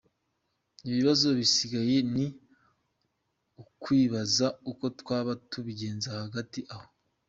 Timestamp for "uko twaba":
4.71-5.31